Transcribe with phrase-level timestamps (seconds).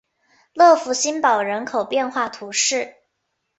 [0.55, 2.95] 勒福新堡人口变化图示